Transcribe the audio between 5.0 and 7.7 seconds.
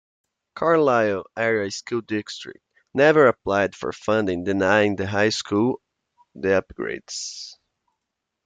high school the upgrades.